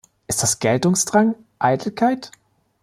[0.25, 2.31] Ist das Geltungsdrang, Eitelkeit?